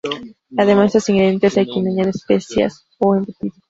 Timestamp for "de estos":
0.85-1.09